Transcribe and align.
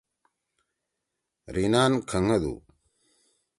ریِنان 1.53 1.91
کھَنگدُو۔ 2.09 2.53